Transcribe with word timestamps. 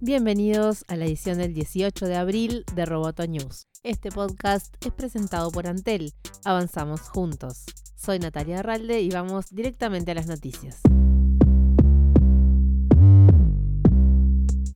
Bienvenidos 0.00 0.84
a 0.86 0.94
la 0.94 1.06
edición 1.06 1.38
del 1.38 1.54
18 1.54 2.06
de 2.06 2.14
abril 2.14 2.64
de 2.72 2.86
Roboto 2.86 3.26
News. 3.26 3.66
Este 3.82 4.12
podcast 4.12 4.72
es 4.86 4.92
presentado 4.92 5.50
por 5.50 5.66
Antel. 5.66 6.12
Avanzamos 6.44 7.00
juntos. 7.00 7.64
Soy 7.96 8.20
Natalia 8.20 8.60
Arralde 8.60 9.00
y 9.00 9.10
vamos 9.10 9.46
directamente 9.50 10.12
a 10.12 10.14
las 10.14 10.28
noticias. 10.28 10.82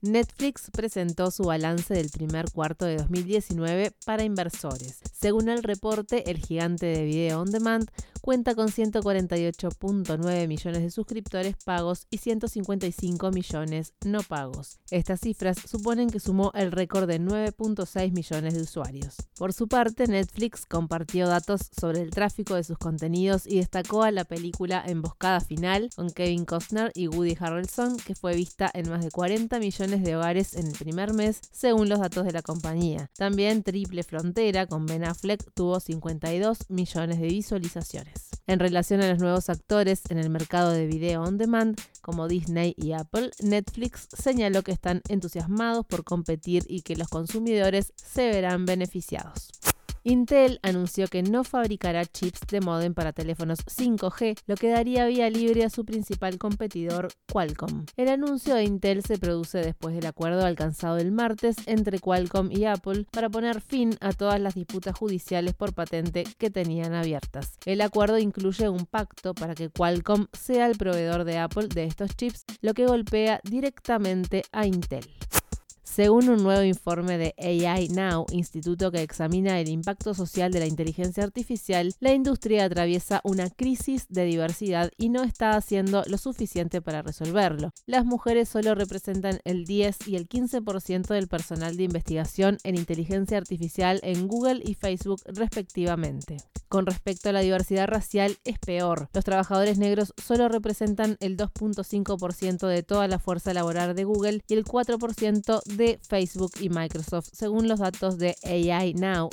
Netflix 0.00 0.70
presentó 0.70 1.30
su 1.30 1.42
balance 1.42 1.92
del 1.92 2.08
primer 2.08 2.50
cuarto 2.50 2.86
de 2.86 2.96
2019 2.96 3.92
para 4.06 4.24
inversores. 4.24 5.00
Según 5.12 5.50
el 5.50 5.62
reporte, 5.62 6.30
el 6.30 6.38
gigante 6.38 6.86
de 6.86 7.04
video 7.04 7.42
on 7.42 7.50
demand 7.50 7.90
cuenta 8.20 8.54
con 8.54 8.68
148.9 8.68 10.48
millones 10.48 10.82
de 10.82 10.90
suscriptores 10.90 11.56
pagos 11.64 12.06
y 12.10 12.18
155 12.18 13.30
millones 13.30 13.94
no 14.04 14.22
pagos. 14.22 14.78
Estas 14.90 15.20
cifras 15.20 15.58
suponen 15.58 16.10
que 16.10 16.20
sumó 16.20 16.52
el 16.54 16.72
récord 16.72 17.08
de 17.08 17.20
9.6 17.20 18.12
millones 18.12 18.54
de 18.54 18.62
usuarios. 18.62 19.16
Por 19.36 19.52
su 19.52 19.68
parte, 19.68 20.06
Netflix 20.06 20.66
compartió 20.66 21.28
datos 21.28 21.70
sobre 21.78 22.02
el 22.02 22.10
tráfico 22.10 22.54
de 22.54 22.64
sus 22.64 22.78
contenidos 22.78 23.46
y 23.46 23.56
destacó 23.56 24.02
a 24.02 24.10
la 24.10 24.24
película 24.24 24.82
Emboscada 24.86 25.40
Final 25.40 25.90
con 25.94 26.10
Kevin 26.10 26.44
Costner 26.44 26.92
y 26.94 27.08
Woody 27.08 27.36
Harrelson, 27.38 27.96
que 27.98 28.14
fue 28.14 28.34
vista 28.34 28.70
en 28.74 28.88
más 28.90 29.04
de 29.04 29.10
40 29.10 29.58
millones 29.58 30.02
de 30.02 30.16
hogares 30.16 30.54
en 30.54 30.66
el 30.66 30.72
primer 30.72 31.12
mes, 31.14 31.40
según 31.52 31.88
los 31.88 32.00
datos 32.00 32.24
de 32.24 32.32
la 32.32 32.42
compañía. 32.42 33.10
También 33.16 33.62
Triple 33.62 34.02
Frontera 34.02 34.66
con 34.66 34.86
Ben 34.86 35.04
Affleck 35.04 35.52
tuvo 35.54 35.80
52 35.80 36.70
millones 36.70 37.20
de 37.20 37.28
visualizaciones. 37.28 38.09
En 38.50 38.58
relación 38.58 39.00
a 39.00 39.08
los 39.08 39.20
nuevos 39.20 39.48
actores 39.48 40.02
en 40.08 40.18
el 40.18 40.28
mercado 40.28 40.72
de 40.72 40.88
video 40.88 41.22
on 41.22 41.38
demand, 41.38 41.80
como 42.00 42.26
Disney 42.26 42.74
y 42.76 42.90
Apple, 42.90 43.30
Netflix 43.38 44.08
señaló 44.12 44.64
que 44.64 44.72
están 44.72 45.02
entusiasmados 45.08 45.86
por 45.86 46.02
competir 46.02 46.64
y 46.66 46.82
que 46.82 46.96
los 46.96 47.06
consumidores 47.06 47.92
se 47.94 48.28
verán 48.28 48.66
beneficiados. 48.66 49.59
Intel 50.02 50.60
anunció 50.62 51.08
que 51.08 51.22
no 51.22 51.44
fabricará 51.44 52.06
chips 52.06 52.40
de 52.50 52.62
modem 52.62 52.94
para 52.94 53.12
teléfonos 53.12 53.58
5G, 53.66 54.38
lo 54.46 54.54
que 54.54 54.70
daría 54.70 55.06
vía 55.06 55.28
libre 55.28 55.62
a 55.64 55.70
su 55.70 55.84
principal 55.84 56.38
competidor, 56.38 57.08
Qualcomm. 57.30 57.84
El 57.96 58.08
anuncio 58.08 58.54
de 58.54 58.64
Intel 58.64 59.02
se 59.02 59.18
produce 59.18 59.58
después 59.58 59.94
del 59.94 60.06
acuerdo 60.06 60.46
alcanzado 60.46 60.96
el 60.96 61.12
martes 61.12 61.56
entre 61.66 61.98
Qualcomm 61.98 62.50
y 62.50 62.64
Apple 62.64 63.06
para 63.10 63.28
poner 63.28 63.60
fin 63.60 63.94
a 64.00 64.12
todas 64.12 64.40
las 64.40 64.54
disputas 64.54 64.96
judiciales 64.96 65.54
por 65.54 65.74
patente 65.74 66.24
que 66.38 66.48
tenían 66.48 66.94
abiertas. 66.94 67.58
El 67.66 67.82
acuerdo 67.82 68.18
incluye 68.18 68.70
un 68.70 68.86
pacto 68.86 69.34
para 69.34 69.54
que 69.54 69.68
Qualcomm 69.68 70.28
sea 70.32 70.66
el 70.66 70.78
proveedor 70.78 71.24
de 71.24 71.36
Apple 71.36 71.68
de 71.68 71.84
estos 71.84 72.16
chips, 72.16 72.44
lo 72.62 72.72
que 72.72 72.86
golpea 72.86 73.40
directamente 73.44 74.44
a 74.50 74.64
Intel. 74.66 75.04
Según 75.92 76.28
un 76.28 76.44
nuevo 76.44 76.62
informe 76.62 77.18
de 77.18 77.34
AI 77.36 77.88
Now, 77.88 78.24
instituto 78.30 78.92
que 78.92 79.02
examina 79.02 79.58
el 79.58 79.68
impacto 79.68 80.14
social 80.14 80.52
de 80.52 80.60
la 80.60 80.66
inteligencia 80.66 81.24
artificial, 81.24 81.92
la 81.98 82.12
industria 82.12 82.64
atraviesa 82.64 83.20
una 83.24 83.50
crisis 83.50 84.06
de 84.08 84.24
diversidad 84.24 84.92
y 84.96 85.08
no 85.08 85.24
está 85.24 85.56
haciendo 85.56 86.04
lo 86.06 86.16
suficiente 86.16 86.80
para 86.80 87.02
resolverlo. 87.02 87.72
Las 87.86 88.04
mujeres 88.04 88.48
solo 88.48 88.76
representan 88.76 89.40
el 89.42 89.64
10 89.64 90.06
y 90.06 90.14
el 90.14 90.28
15% 90.28 91.08
del 91.08 91.26
personal 91.26 91.76
de 91.76 91.82
investigación 91.82 92.58
en 92.62 92.76
inteligencia 92.76 93.38
artificial 93.38 93.98
en 94.04 94.28
Google 94.28 94.62
y 94.64 94.74
Facebook 94.74 95.20
respectivamente. 95.26 96.36
Con 96.70 96.86
respecto 96.86 97.28
a 97.30 97.32
la 97.32 97.40
diversidad 97.40 97.88
racial, 97.88 98.38
es 98.44 98.60
peor. 98.60 99.08
Los 99.12 99.24
trabajadores 99.24 99.76
negros 99.76 100.14
solo 100.24 100.48
representan 100.48 101.16
el 101.18 101.36
2.5% 101.36 102.68
de 102.68 102.84
toda 102.84 103.08
la 103.08 103.18
fuerza 103.18 103.52
laboral 103.52 103.96
de 103.96 104.04
Google 104.04 104.44
y 104.46 104.54
el 104.54 104.64
4% 104.64 105.64
de 105.64 105.79
Facebook 106.06 106.52
y 106.60 106.68
Microsoft, 106.68 107.28
según 107.32 107.68
los 107.68 107.80
datos 107.80 108.18
de 108.18 108.36
AI 108.44 108.94
Now. 108.94 109.30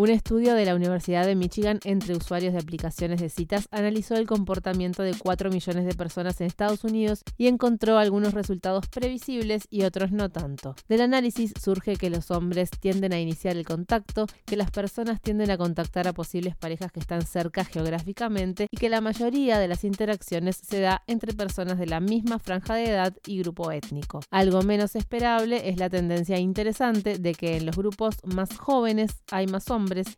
Un 0.00 0.08
estudio 0.08 0.54
de 0.54 0.64
la 0.64 0.74
Universidad 0.74 1.26
de 1.26 1.34
Michigan 1.34 1.78
entre 1.84 2.16
usuarios 2.16 2.54
de 2.54 2.58
aplicaciones 2.58 3.20
de 3.20 3.28
citas 3.28 3.68
analizó 3.70 4.14
el 4.14 4.26
comportamiento 4.26 5.02
de 5.02 5.12
4 5.12 5.50
millones 5.50 5.84
de 5.84 5.94
personas 5.94 6.40
en 6.40 6.46
Estados 6.46 6.84
Unidos 6.84 7.22
y 7.36 7.48
encontró 7.48 7.98
algunos 7.98 8.32
resultados 8.32 8.88
previsibles 8.88 9.64
y 9.68 9.82
otros 9.82 10.10
no 10.10 10.30
tanto. 10.30 10.74
Del 10.88 11.02
análisis 11.02 11.52
surge 11.62 11.96
que 11.96 12.08
los 12.08 12.30
hombres 12.30 12.70
tienden 12.70 13.12
a 13.12 13.20
iniciar 13.20 13.58
el 13.58 13.66
contacto, 13.66 14.24
que 14.46 14.56
las 14.56 14.70
personas 14.70 15.20
tienden 15.20 15.50
a 15.50 15.58
contactar 15.58 16.08
a 16.08 16.14
posibles 16.14 16.56
parejas 16.56 16.90
que 16.92 17.00
están 17.00 17.20
cerca 17.20 17.66
geográficamente 17.66 18.68
y 18.70 18.78
que 18.78 18.88
la 18.88 19.02
mayoría 19.02 19.58
de 19.58 19.68
las 19.68 19.84
interacciones 19.84 20.56
se 20.66 20.80
da 20.80 21.02
entre 21.08 21.34
personas 21.34 21.78
de 21.78 21.84
la 21.84 22.00
misma 22.00 22.38
franja 22.38 22.74
de 22.74 22.88
edad 22.88 23.14
y 23.26 23.40
grupo 23.40 23.70
étnico. 23.70 24.20
Algo 24.30 24.62
menos 24.62 24.96
esperable 24.96 25.68
es 25.68 25.76
la 25.76 25.90
tendencia 25.90 26.38
interesante 26.38 27.18
de 27.18 27.34
que 27.34 27.58
en 27.58 27.66
los 27.66 27.76
grupos 27.76 28.16
más 28.24 28.56
jóvenes 28.56 29.10
hay 29.30 29.46
más 29.46 29.68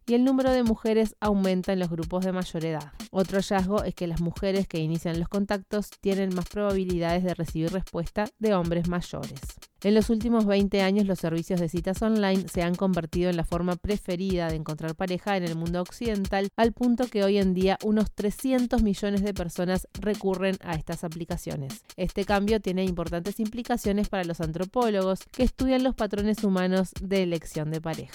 y 0.06 0.14
el 0.14 0.24
número 0.24 0.50
de 0.50 0.62
mujeres 0.62 1.16
aumenta 1.20 1.72
en 1.72 1.78
los 1.78 1.90
grupos 1.90 2.24
de 2.24 2.32
mayor 2.32 2.64
edad. 2.64 2.92
Otro 3.10 3.38
hallazgo 3.38 3.84
es 3.84 3.94
que 3.94 4.06
las 4.06 4.20
mujeres 4.20 4.68
que 4.68 4.78
inician 4.78 5.18
los 5.18 5.28
contactos 5.28 5.90
tienen 6.00 6.34
más 6.34 6.48
probabilidades 6.48 7.24
de 7.24 7.34
recibir 7.34 7.72
respuesta 7.72 8.26
de 8.38 8.54
hombres 8.54 8.88
mayores. 8.88 9.40
En 9.84 9.94
los 9.94 10.10
últimos 10.10 10.46
20 10.46 10.80
años 10.80 11.06
los 11.06 11.18
servicios 11.18 11.58
de 11.58 11.68
citas 11.68 12.00
online 12.02 12.46
se 12.48 12.62
han 12.62 12.76
convertido 12.76 13.30
en 13.30 13.36
la 13.36 13.44
forma 13.44 13.74
preferida 13.74 14.48
de 14.48 14.54
encontrar 14.54 14.94
pareja 14.94 15.36
en 15.36 15.42
el 15.42 15.56
mundo 15.56 15.80
occidental, 15.80 16.50
al 16.56 16.72
punto 16.72 17.08
que 17.08 17.24
hoy 17.24 17.38
en 17.38 17.52
día 17.52 17.78
unos 17.82 18.12
300 18.12 18.80
millones 18.82 19.22
de 19.24 19.34
personas 19.34 19.88
recurren 19.94 20.56
a 20.60 20.74
estas 20.74 21.02
aplicaciones. 21.02 21.82
Este 21.96 22.24
cambio 22.24 22.60
tiene 22.60 22.84
importantes 22.84 23.40
implicaciones 23.40 24.08
para 24.08 24.22
los 24.22 24.40
antropólogos 24.40 25.20
que 25.32 25.42
estudian 25.42 25.82
los 25.82 25.96
patrones 25.96 26.44
humanos 26.44 26.90
de 27.00 27.24
elección 27.24 27.72
de 27.72 27.80
pareja. 27.80 28.14